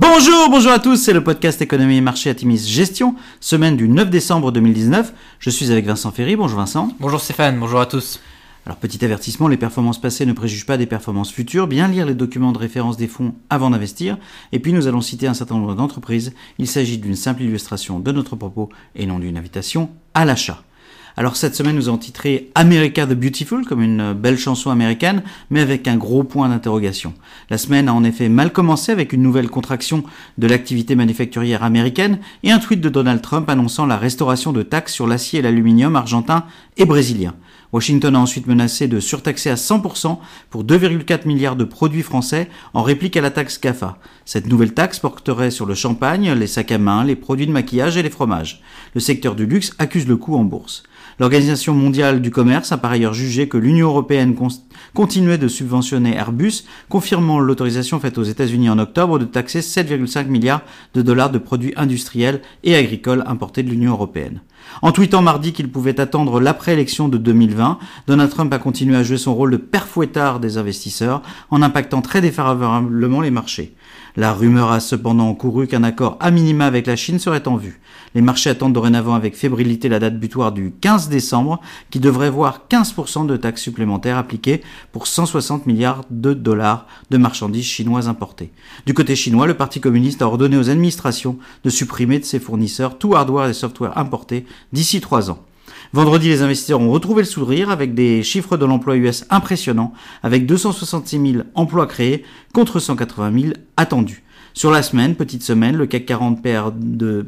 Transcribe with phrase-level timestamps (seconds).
[0.00, 4.08] Bonjour, bonjour à tous, c'est le podcast Économie et Marché Atimis Gestion, semaine du 9
[4.10, 5.12] décembre 2019.
[5.40, 6.90] Je suis avec Vincent Ferry, bonjour Vincent.
[7.00, 8.20] Bonjour Stéphane, bonjour à tous.
[8.64, 12.14] Alors petit avertissement, les performances passées ne préjugent pas des performances futures, bien lire les
[12.14, 14.18] documents de référence des fonds avant d'investir,
[14.52, 18.12] et puis nous allons citer un certain nombre d'entreprises, il s'agit d'une simple illustration de
[18.12, 20.62] notre propos et non d'une invitation à l'achat.
[21.18, 25.60] Alors cette semaine, nous avons titré America the Beautiful comme une belle chanson américaine, mais
[25.60, 27.12] avec un gros point d'interrogation.
[27.50, 30.04] La semaine a en effet mal commencé avec une nouvelle contraction
[30.38, 34.94] de l'activité manufacturière américaine et un tweet de Donald Trump annonçant la restauration de taxes
[34.94, 36.44] sur l'acier et l'aluminium argentin
[36.76, 37.34] et brésilien.
[37.72, 40.18] Washington a ensuite menacé de surtaxer à 100%
[40.48, 43.98] pour 2,4 milliards de produits français en réplique à la taxe CAFA.
[44.24, 47.98] Cette nouvelle taxe porterait sur le champagne, les sacs à main, les produits de maquillage
[47.98, 48.62] et les fromages.
[48.94, 50.82] Le secteur du luxe accuse le coup en bourse.
[51.20, 54.36] L'Organisation mondiale du commerce a par ailleurs jugé que l'Union européenne
[54.94, 60.62] continuait de subventionner Airbus, confirmant l'autorisation faite aux États-Unis en octobre de taxer 7,5 milliards
[60.94, 64.40] de dollars de produits industriels et agricoles importés de l'Union européenne.
[64.82, 69.18] En tweetant mardi qu'il pouvait attendre l'après-élection de 2020, Donald Trump a continué à jouer
[69.18, 73.74] son rôle de père fouettard des investisseurs en impactant très défavorablement les marchés.
[74.18, 77.80] La rumeur a cependant couru qu'un accord à minima avec la Chine serait en vue.
[78.16, 81.60] Les marchés attendent dorénavant avec fébrilité la date butoir du 15 décembre
[81.90, 84.60] qui devrait voir 15% de taxes supplémentaires appliquées
[84.90, 88.50] pour 160 milliards de dollars de marchandises chinoises importées.
[88.86, 92.98] Du côté chinois, le Parti communiste a ordonné aux administrations de supprimer de ses fournisseurs
[92.98, 95.44] tout hardware et software importés d'ici trois ans.
[95.94, 100.44] Vendredi, les investisseurs ont retrouvé le sourire avec des chiffres de l'emploi US impressionnants, avec
[100.44, 104.22] 266 000 emplois créés contre 180 000 attendus.
[104.52, 106.74] Sur la semaine, petite semaine, le CAC 40 perd,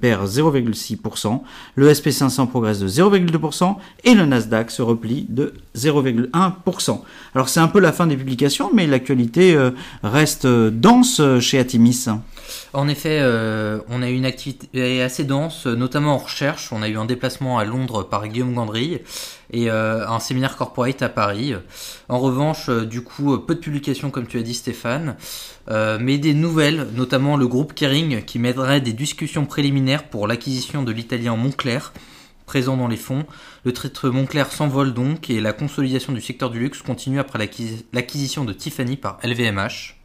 [0.00, 1.40] perd 0,6%,
[1.74, 7.00] le SP500 progresse de 0,2% et le Nasdaq se replie de 0,1%.
[7.34, 11.58] Alors c'est un peu la fin des publications, mais l'actualité euh, reste euh, dense chez
[11.58, 12.06] Atimis.
[12.72, 16.72] En effet, euh, on a eu une activité assez dense, notamment en recherche.
[16.72, 19.00] On a eu un déplacement à Londres par Guillaume Gandry
[19.50, 21.54] et euh, un séminaire corporate à Paris.
[22.08, 25.16] En revanche, euh, du coup, peu de publications comme tu as dit Stéphane,
[26.00, 30.92] mais des nouvelles, notamment le groupe Kering qui mènerait des discussions préliminaires pour l'acquisition de
[30.92, 31.78] l'italien Moncler
[32.46, 33.26] présent dans les fonds.
[33.64, 37.38] Le titre Moncler s'envole donc et la consolidation du secteur du luxe continue après
[37.92, 39.97] l'acquisition de Tiffany par LVMH.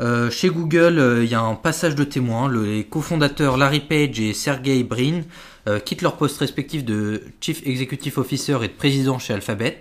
[0.00, 2.50] Euh, chez Google, euh, il y a un passage de témoins.
[2.50, 5.22] les cofondateurs Larry Page et Sergey Brin
[5.68, 9.78] euh, quittent leur poste respectif de Chief Executive Officer et de président chez Alphabet.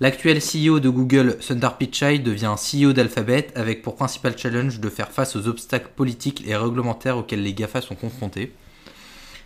[0.00, 5.10] L'actuel CEO de Google, Sundar Pichai, devient CEO d'Alphabet avec pour principal challenge de faire
[5.10, 8.52] face aux obstacles politiques et réglementaires auxquels les GAFA sont confrontés.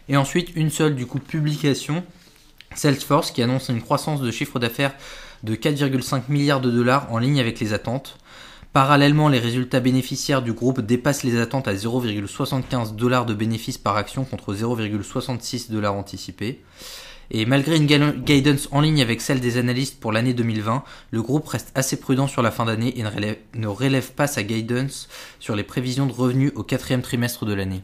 [0.08, 2.02] Et ensuite, une seule du coup publication,
[2.74, 4.94] Salesforce, qui annonce une croissance de chiffre d'affaires
[5.44, 8.18] de 4,5 milliards de dollars en ligne avec les attentes.
[8.72, 13.96] Parallèlement, les résultats bénéficiaires du groupe dépassent les attentes à 0,75 dollars de bénéfices par
[13.96, 16.60] action contre 0,66 dollars anticipés.
[17.32, 21.48] Et malgré une guidance en ligne avec celle des analystes pour l'année 2020, le groupe
[21.48, 25.08] reste assez prudent sur la fin d'année et ne relève, ne relève pas sa guidance
[25.40, 27.82] sur les prévisions de revenus au quatrième trimestre de l'année.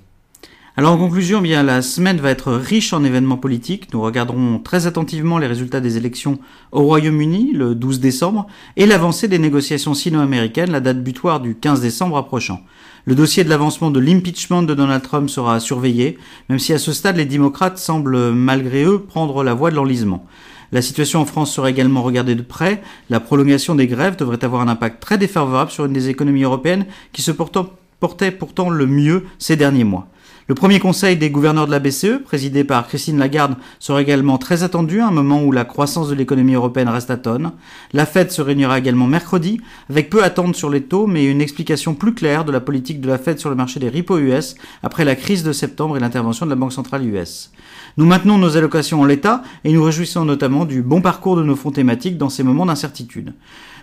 [0.79, 3.95] Alors en conclusion, bien la semaine va être riche en événements politiques.
[3.95, 6.39] Nous regarderons très attentivement les résultats des élections
[6.71, 11.81] au Royaume-Uni le 12 décembre et l'avancée des négociations sino-américaines, la date butoir du 15
[11.81, 12.61] décembre approchant.
[13.07, 16.19] Le dossier de l'avancement de l'impeachment de Donald Trump sera surveillé,
[16.51, 20.27] même si à ce stade les démocrates semblent malgré eux prendre la voie de l'enlisement.
[20.73, 22.83] La situation en France sera également regardée de près.
[23.09, 26.85] La prolongation des grèves devrait avoir un impact très défavorable sur une des économies européennes
[27.15, 30.09] qui se portait pourtant le mieux ces derniers mois.
[30.49, 34.63] Le premier conseil des gouverneurs de la BCE, présidé par Christine Lagarde, sera également très
[34.63, 37.51] attendu à un moment où la croissance de l'économie européenne reste à tonne.
[37.93, 39.61] La Fed se réunira également mercredi,
[39.91, 43.09] avec peu attente sur les taux, mais une explication plus claire de la politique de
[43.09, 44.55] la Fed sur le marché des repos US
[44.85, 47.51] après la crise de septembre et l'intervention de la Banque centrale US.
[47.97, 51.57] Nous maintenons nos allocations en l'état et nous réjouissons notamment du bon parcours de nos
[51.57, 53.33] fonds thématiques dans ces moments d'incertitude.